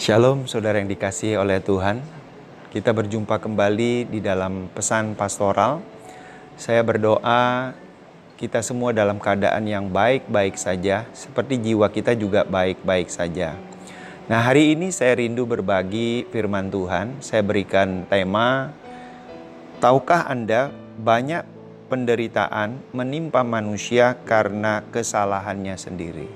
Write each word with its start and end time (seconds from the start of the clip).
Shalom 0.00 0.48
saudara 0.48 0.80
yang 0.80 0.88
dikasihi 0.88 1.36
oleh 1.36 1.60
Tuhan. 1.60 2.00
Kita 2.72 2.88
berjumpa 2.88 3.36
kembali 3.36 4.08
di 4.08 4.24
dalam 4.24 4.72
pesan 4.72 5.12
pastoral. 5.12 5.84
Saya 6.56 6.80
berdoa 6.80 7.76
kita 8.40 8.64
semua 8.64 8.96
dalam 8.96 9.20
keadaan 9.20 9.68
yang 9.68 9.92
baik-baik 9.92 10.56
saja, 10.56 11.04
seperti 11.12 11.60
jiwa 11.60 11.92
kita 11.92 12.16
juga 12.16 12.48
baik-baik 12.48 13.12
saja. 13.12 13.60
Nah, 14.24 14.40
hari 14.40 14.72
ini 14.72 14.88
saya 14.88 15.20
rindu 15.20 15.44
berbagi 15.44 16.24
firman 16.32 16.72
Tuhan. 16.72 17.20
Saya 17.20 17.44
berikan 17.44 18.08
tema 18.08 18.72
Tahukah 19.84 20.32
Anda 20.32 20.72
banyak 20.96 21.44
penderitaan 21.92 22.96
menimpa 22.96 23.44
manusia 23.44 24.16
karena 24.24 24.80
kesalahannya 24.96 25.76
sendiri? 25.76 26.32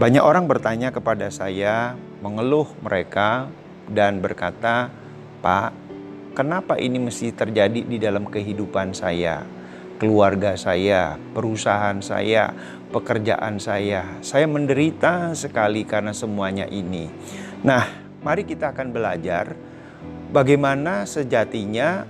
Banyak 0.00 0.24
orang 0.24 0.48
bertanya 0.48 0.88
kepada 0.96 1.28
saya, 1.28 1.92
mengeluh 2.24 2.64
mereka 2.80 3.52
dan 3.84 4.24
berkata, 4.24 4.88
"Pak, 5.44 5.76
kenapa 6.32 6.80
ini 6.80 6.96
mesti 6.96 7.36
terjadi 7.36 7.84
di 7.84 8.00
dalam 8.00 8.24
kehidupan 8.24 8.96
saya, 8.96 9.44
keluarga 10.00 10.56
saya, 10.56 11.20
perusahaan 11.36 12.00
saya, 12.00 12.56
pekerjaan 12.88 13.60
saya? 13.60 14.24
Saya 14.24 14.48
menderita 14.48 15.36
sekali 15.36 15.84
karena 15.84 16.16
semuanya 16.16 16.64
ini." 16.64 17.12
Nah, 17.60 17.84
mari 18.24 18.48
kita 18.48 18.72
akan 18.72 18.88
belajar 18.88 19.52
bagaimana 20.32 21.04
sejatinya 21.04 22.08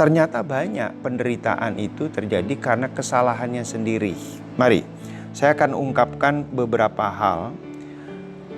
ternyata 0.00 0.40
banyak 0.40 0.96
penderitaan 1.04 1.76
itu 1.76 2.08
terjadi 2.08 2.56
karena 2.56 2.88
kesalahannya 2.88 3.68
sendiri. 3.68 4.16
Mari 4.56 4.80
saya 5.36 5.52
akan 5.52 5.76
ungkapkan 5.76 6.48
beberapa 6.48 7.04
hal 7.12 7.52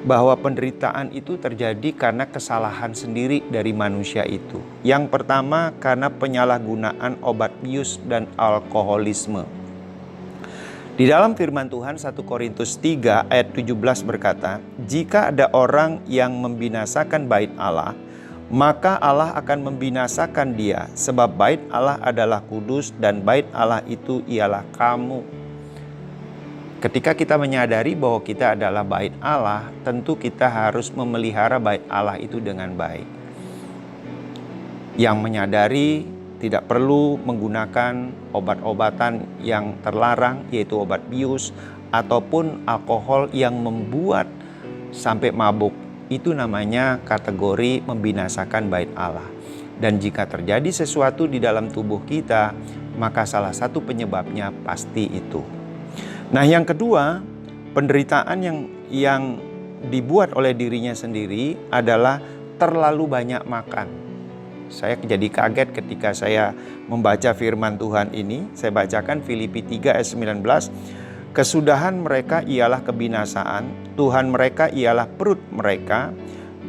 bahwa 0.03 0.35
penderitaan 0.35 1.15
itu 1.15 1.39
terjadi 1.39 1.95
karena 1.95 2.27
kesalahan 2.27 2.91
sendiri 2.91 3.43
dari 3.47 3.71
manusia 3.71 4.27
itu. 4.27 4.59
Yang 4.83 5.15
pertama 5.15 5.71
karena 5.79 6.11
penyalahgunaan 6.11 7.23
obat 7.23 7.55
bius 7.63 8.03
dan 8.11 8.27
alkoholisme. 8.35 9.47
Di 10.93 11.09
dalam 11.09 11.33
firman 11.33 11.73
Tuhan 11.73 11.97
1 11.97 12.21
Korintus 12.21 12.77
3 12.77 13.25
ayat 13.33 13.49
17 13.57 14.05
berkata, 14.05 14.61
"Jika 14.85 15.33
ada 15.33 15.49
orang 15.57 16.05
yang 16.05 16.37
membinasakan 16.37 17.25
bait 17.33 17.49
Allah, 17.57 17.97
maka 18.53 19.01
Allah 19.01 19.33
akan 19.41 19.73
membinasakan 19.73 20.53
dia, 20.53 20.93
sebab 20.93 21.33
bait 21.33 21.65
Allah 21.73 21.97
adalah 22.05 22.45
kudus 22.45 22.93
dan 23.01 23.25
bait 23.25 23.49
Allah 23.57 23.81
itu 23.89 24.21
ialah 24.29 24.69
kamu." 24.77 25.42
Ketika 26.83 27.15
kita 27.15 27.39
menyadari 27.39 27.95
bahwa 27.95 28.19
kita 28.27 28.59
adalah 28.59 28.83
bait 28.83 29.15
Allah, 29.23 29.71
tentu 29.87 30.19
kita 30.19 30.51
harus 30.51 30.91
memelihara 30.91 31.63
bait 31.63 31.87
Allah 31.87 32.19
itu 32.19 32.43
dengan 32.43 32.75
baik. 32.75 33.07
Yang 34.99 35.17
menyadari 35.23 36.03
tidak 36.43 36.67
perlu 36.67 37.23
menggunakan 37.23 38.11
obat-obatan 38.35 39.23
yang 39.39 39.79
terlarang, 39.87 40.43
yaitu 40.51 40.75
obat 40.75 41.07
bius 41.07 41.55
ataupun 41.95 42.67
alkohol 42.67 43.31
yang 43.31 43.55
membuat 43.63 44.27
sampai 44.91 45.31
mabuk. 45.31 45.71
Itu 46.11 46.35
namanya 46.35 46.99
kategori 47.07 47.87
membinasakan 47.87 48.67
bait 48.67 48.91
Allah. 48.99 49.31
Dan 49.79 50.03
jika 50.03 50.27
terjadi 50.27 50.83
sesuatu 50.83 51.31
di 51.31 51.39
dalam 51.39 51.71
tubuh 51.71 52.03
kita, 52.03 52.51
maka 52.99 53.23
salah 53.23 53.55
satu 53.55 53.79
penyebabnya 53.79 54.51
pasti 54.67 55.07
itu. 55.07 55.62
Nah, 56.33 56.49
yang 56.49 56.65
kedua, 56.65 57.21
penderitaan 57.77 58.41
yang 58.41 58.59
yang 58.89 59.37
dibuat 59.93 60.33
oleh 60.33 60.57
dirinya 60.57 60.97
sendiri 60.97 61.61
adalah 61.69 62.25
terlalu 62.57 63.05
banyak 63.05 63.45
makan. 63.45 63.89
Saya 64.73 64.97
jadi 64.97 65.29
kaget 65.29 65.77
ketika 65.77 66.17
saya 66.17 66.57
membaca 66.89 67.37
firman 67.37 67.77
Tuhan 67.77 68.17
ini. 68.17 68.49
Saya 68.57 68.73
bacakan 68.73 69.21
Filipi 69.21 69.61
3 69.61 70.01
ayat 70.01 70.09
19. 70.09 70.73
Kesudahan 71.37 72.01
mereka 72.01 72.41
ialah 72.49 72.81
kebinasaan, 72.81 73.93
Tuhan 74.01 74.33
mereka 74.33 74.73
ialah 74.73 75.09
perut 75.13 75.41
mereka, 75.53 76.17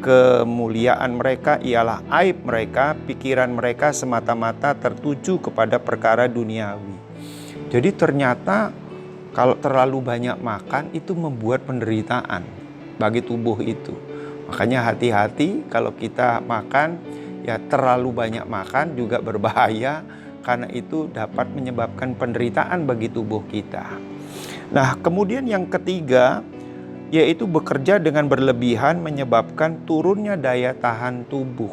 kemuliaan 0.03 1.15
mereka 1.15 1.63
ialah 1.63 2.03
aib 2.19 2.43
mereka, 2.43 2.99
pikiran 3.07 3.55
mereka 3.55 3.95
semata-mata 3.95 4.75
tertuju 4.75 5.39
kepada 5.39 5.79
perkara 5.79 6.27
duniawi. 6.27 6.95
Jadi 7.71 7.89
ternyata 7.95 8.82
kalau 9.33 9.57
terlalu 9.57 9.99
banyak 9.99 10.37
makan 10.37 10.93
itu 10.93 11.17
membuat 11.17 11.65
penderitaan 11.65 12.45
bagi 13.01 13.25
tubuh 13.25 13.57
itu. 13.65 13.97
Makanya 14.47 14.93
hati-hati 14.93 15.65
kalau 15.67 15.89
kita 15.97 16.39
makan 16.45 17.01
ya 17.41 17.57
terlalu 17.57 18.13
banyak 18.13 18.45
makan 18.45 18.93
juga 18.93 19.19
berbahaya 19.19 20.05
karena 20.45 20.69
itu 20.69 21.09
dapat 21.09 21.49
menyebabkan 21.49 22.13
penderitaan 22.13 22.85
bagi 22.85 23.09
tubuh 23.09 23.41
kita. 23.49 23.97
Nah, 24.69 24.95
kemudian 25.01 25.49
yang 25.49 25.65
ketiga 25.65 26.45
yaitu 27.13 27.45
bekerja 27.45 28.01
dengan 28.01 28.25
berlebihan 28.25 29.01
menyebabkan 29.01 29.85
turunnya 29.85 30.33
daya 30.33 30.73
tahan 30.73 31.29
tubuh. 31.29 31.69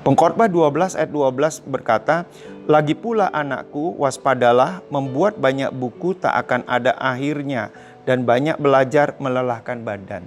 Pengkhotbah 0.00 0.48
12 0.48 0.96
ayat 0.96 1.10
12 1.12 1.66
berkata, 1.68 2.24
lagi 2.70 2.94
pula 2.94 3.26
anakku, 3.34 3.98
waspadalah, 3.98 4.78
membuat 4.94 5.42
banyak 5.42 5.74
buku 5.74 6.14
tak 6.14 6.30
akan 6.46 6.62
ada 6.70 6.94
akhirnya 6.94 7.74
dan 8.06 8.22
banyak 8.22 8.54
belajar 8.62 9.18
melelahkan 9.18 9.82
badan. 9.82 10.22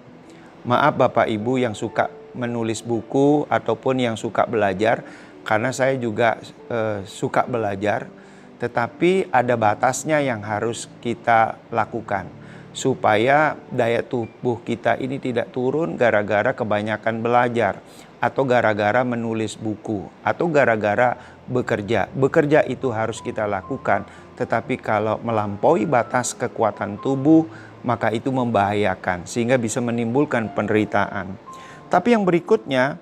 Maaf 0.68 1.00
Bapak 1.00 1.32
Ibu 1.32 1.64
yang 1.64 1.72
suka 1.72 2.12
menulis 2.36 2.84
buku 2.84 3.48
ataupun 3.48 4.04
yang 4.04 4.20
suka 4.20 4.44
belajar, 4.44 5.08
karena 5.48 5.72
saya 5.72 5.96
juga 5.96 6.36
eh, 6.68 7.08
suka 7.08 7.48
belajar, 7.48 8.12
tetapi 8.60 9.32
ada 9.32 9.56
batasnya 9.56 10.20
yang 10.20 10.44
harus 10.44 10.92
kita 11.00 11.56
lakukan 11.72 12.43
supaya 12.74 13.54
daya 13.70 14.02
tubuh 14.02 14.60
kita 14.66 14.98
ini 14.98 15.22
tidak 15.22 15.54
turun 15.54 15.96
gara-gara 15.96 16.58
kebanyakan 16.58 17.22
belajar 17.22 17.80
atau 18.18 18.44
gara-gara 18.44 19.06
menulis 19.06 19.54
buku 19.54 20.10
atau 20.26 20.50
gara-gara 20.50 21.16
bekerja. 21.46 22.10
Bekerja 22.12 22.66
itu 22.66 22.90
harus 22.90 23.22
kita 23.22 23.46
lakukan, 23.46 24.08
tetapi 24.36 24.82
kalau 24.82 25.22
melampaui 25.22 25.86
batas 25.86 26.34
kekuatan 26.34 26.98
tubuh, 26.98 27.46
maka 27.86 28.10
itu 28.10 28.32
membahayakan 28.32 29.30
sehingga 29.30 29.60
bisa 29.60 29.84
menimbulkan 29.84 30.50
penderitaan. 30.56 31.36
Tapi 31.92 32.16
yang 32.16 32.26
berikutnya 32.26 32.98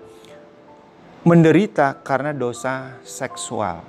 menderita 1.22 2.02
karena 2.02 2.34
dosa 2.34 2.98
seksual. 3.06 3.86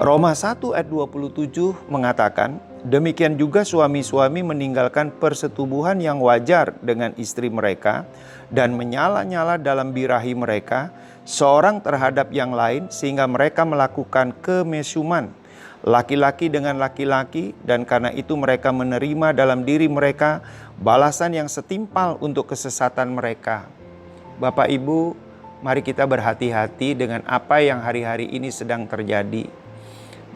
Roma 0.00 0.32
1 0.32 0.78
ayat 0.78 0.88
27 0.88 1.74
mengatakan, 1.90 2.62
Demikian 2.86 3.34
juga 3.34 3.66
suami-suami 3.66 4.46
meninggalkan 4.46 5.10
persetubuhan 5.10 5.98
yang 5.98 6.22
wajar 6.22 6.78
dengan 6.78 7.10
istri 7.18 7.50
mereka 7.50 8.06
dan 8.54 8.78
menyala-nyala 8.78 9.58
dalam 9.58 9.90
birahi 9.90 10.30
mereka 10.38 10.94
seorang 11.26 11.82
terhadap 11.82 12.30
yang 12.30 12.54
lain 12.54 12.86
sehingga 12.86 13.26
mereka 13.26 13.66
melakukan 13.66 14.30
kemesuman 14.38 15.34
laki-laki 15.82 16.46
dengan 16.46 16.78
laki-laki 16.78 17.50
dan 17.66 17.82
karena 17.82 18.14
itu 18.14 18.38
mereka 18.38 18.70
menerima 18.70 19.34
dalam 19.34 19.66
diri 19.66 19.90
mereka 19.90 20.42
balasan 20.78 21.34
yang 21.34 21.50
setimpal 21.50 22.14
untuk 22.22 22.50
kesesatan 22.50 23.10
mereka. 23.10 23.66
Bapak 24.38 24.70
Ibu, 24.70 25.18
mari 25.66 25.82
kita 25.82 26.06
berhati-hati 26.06 26.94
dengan 26.94 27.26
apa 27.26 27.58
yang 27.58 27.82
hari-hari 27.82 28.30
ini 28.30 28.54
sedang 28.54 28.86
terjadi 28.86 29.67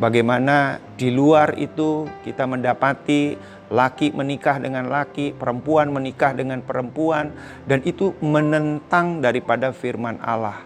Bagaimana 0.01 0.81
di 0.97 1.13
luar 1.13 1.57
itu 1.61 2.09
kita 2.25 2.49
mendapati 2.49 3.37
laki 3.73 4.13
menikah 4.13 4.61
dengan 4.61 4.89
laki, 4.93 5.33
perempuan 5.33 5.89
menikah 5.89 6.37
dengan 6.37 6.61
perempuan, 6.61 7.33
dan 7.65 7.81
itu 7.85 8.13
menentang 8.21 9.25
daripada 9.25 9.73
firman 9.73 10.21
Allah. 10.21 10.61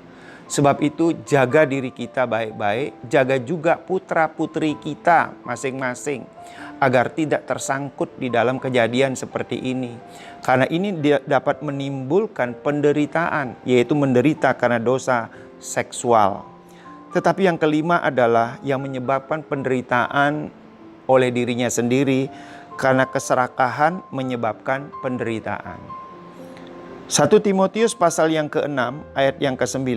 Sebab 0.46 0.78
itu, 0.78 1.10
jaga 1.26 1.66
diri 1.66 1.90
kita 1.90 2.22
baik-baik, 2.22 3.10
jaga 3.10 3.34
juga 3.38 3.74
putra-putri 3.82 4.78
kita 4.78 5.34
masing-masing, 5.42 6.22
agar 6.78 7.10
tidak 7.10 7.50
tersangkut 7.50 8.14
di 8.14 8.30
dalam 8.30 8.62
kejadian 8.62 9.18
seperti 9.18 9.58
ini, 9.58 9.98
karena 10.46 10.70
ini 10.70 10.94
dapat 11.26 11.66
menimbulkan 11.66 12.54
penderitaan, 12.62 13.58
yaitu 13.66 13.98
menderita 13.98 14.54
karena 14.54 14.78
dosa 14.78 15.30
seksual. 15.58 16.55
Tetapi 17.16 17.48
yang 17.48 17.56
kelima 17.56 18.04
adalah 18.04 18.60
yang 18.60 18.84
menyebabkan 18.84 19.40
penderitaan 19.40 20.52
oleh 21.08 21.32
dirinya 21.32 21.72
sendiri 21.72 22.28
karena 22.76 23.08
keserakahan 23.08 24.04
menyebabkan 24.12 24.92
penderitaan. 25.00 25.80
1 27.08 27.40
Timotius 27.40 27.96
pasal 27.96 28.36
yang 28.36 28.52
ke-6 28.52 29.00
ayat 29.16 29.40
yang 29.40 29.56
ke-9 29.56 29.88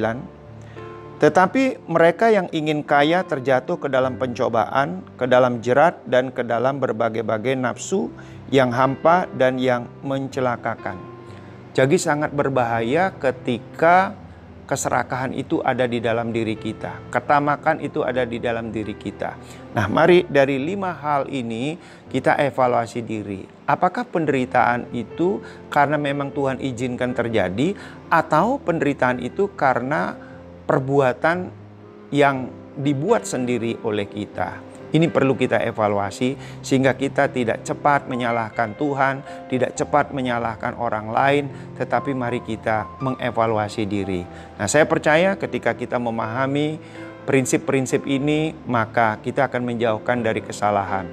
Tetapi 1.19 1.91
mereka 1.91 2.31
yang 2.31 2.47
ingin 2.55 2.87
kaya 2.87 3.27
terjatuh 3.27 3.75
ke 3.75 3.91
dalam 3.91 4.15
pencobaan, 4.15 5.03
ke 5.19 5.27
dalam 5.27 5.59
jerat 5.59 5.99
dan 6.07 6.31
ke 6.31 6.47
dalam 6.47 6.79
berbagai-bagai 6.79 7.59
nafsu 7.59 8.07
yang 8.47 8.71
hampa 8.71 9.27
dan 9.35 9.59
yang 9.59 9.91
mencelakakan. 10.07 10.95
Jadi 11.75 11.99
sangat 11.99 12.31
berbahaya 12.31 13.11
ketika 13.11 14.15
keserakahan 14.69 15.33
itu 15.33 15.65
ada 15.65 15.89
di 15.89 15.97
dalam 15.97 16.29
diri 16.29 16.53
kita, 16.53 17.09
ketamakan 17.09 17.81
itu 17.81 18.05
ada 18.05 18.21
di 18.21 18.37
dalam 18.37 18.69
diri 18.69 18.93
kita. 18.93 19.33
Nah, 19.73 19.89
mari 19.89 20.29
dari 20.29 20.61
lima 20.61 20.93
hal 20.93 21.25
ini 21.25 21.73
kita 22.13 22.37
evaluasi 22.37 23.01
diri. 23.01 23.49
Apakah 23.65 24.05
penderitaan 24.05 24.93
itu 24.93 25.41
karena 25.73 25.97
memang 25.97 26.29
Tuhan 26.29 26.61
izinkan 26.61 27.17
terjadi, 27.17 27.73
atau 28.13 28.61
penderitaan 28.61 29.17
itu 29.25 29.49
karena 29.57 30.13
perbuatan 30.69 31.49
yang 32.13 32.53
dibuat 32.77 33.25
sendiri 33.25 33.81
oleh 33.81 34.05
kita? 34.05 34.68
Ini 34.89 35.05
perlu 35.13 35.37
kita 35.37 35.61
evaluasi 35.61 36.33
sehingga 36.65 36.97
kita 36.97 37.29
tidak 37.29 37.61
cepat 37.61 38.09
menyalahkan 38.09 38.73
Tuhan, 38.73 39.21
tidak 39.45 39.77
cepat 39.77 40.09
menyalahkan 40.09 40.73
orang 40.81 41.13
lain, 41.13 41.43
tetapi 41.77 42.17
mari 42.17 42.41
kita 42.41 42.89
mengevaluasi 42.97 43.85
diri. 43.85 44.25
Nah, 44.57 44.65
saya 44.65 44.89
percaya 44.89 45.37
ketika 45.37 45.77
kita 45.77 46.01
memahami 46.01 46.81
prinsip-prinsip 47.29 48.09
ini, 48.09 48.57
maka 48.65 49.21
kita 49.21 49.45
akan 49.45 49.61
menjauhkan 49.61 50.25
dari 50.25 50.41
kesalahan. 50.41 51.05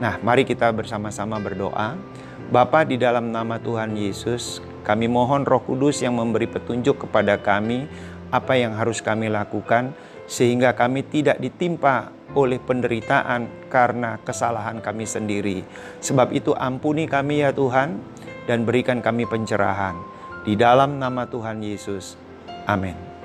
Nah, 0.00 0.16
mari 0.24 0.48
kita 0.48 0.72
bersama-sama 0.72 1.36
berdoa. 1.36 2.00
Bapa 2.48 2.88
di 2.88 2.96
dalam 2.96 3.28
nama 3.28 3.60
Tuhan 3.60 3.92
Yesus, 3.92 4.64
kami 4.82 5.06
mohon 5.06 5.44
Roh 5.44 5.60
Kudus 5.60 6.00
yang 6.00 6.16
memberi 6.16 6.48
petunjuk 6.48 7.04
kepada 7.04 7.36
kami 7.36 7.84
apa 8.32 8.56
yang 8.56 8.72
harus 8.72 9.04
kami 9.04 9.28
lakukan 9.28 9.92
sehingga 10.24 10.72
kami 10.72 11.04
tidak 11.04 11.36
ditimpa 11.36 12.08
oleh 12.34 12.58
penderitaan 12.60 13.68
karena 13.68 14.18
kesalahan 14.22 14.82
kami 14.82 15.04
sendiri. 15.06 15.64
Sebab 16.02 16.32
itu 16.34 16.52
ampuni 16.56 17.06
kami 17.06 17.44
ya 17.44 17.50
Tuhan 17.54 18.00
dan 18.48 18.66
berikan 18.66 19.00
kami 19.00 19.28
pencerahan. 19.28 19.96
Di 20.42 20.58
dalam 20.58 20.98
nama 20.98 21.28
Tuhan 21.28 21.62
Yesus. 21.62 22.18
Amin. 22.66 23.21